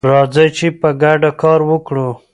[0.09, 2.09] راځئ چې په ګډه کار وکړو.